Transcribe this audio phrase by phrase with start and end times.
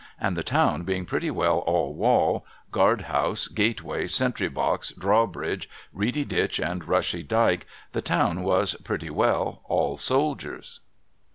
[0.19, 6.25] And the town being pretty well all wall, guard house, gateway, sentry box, drawbridge, reedy
[6.25, 10.79] ditch, and rushy dike, the town was pretty well all soldiers.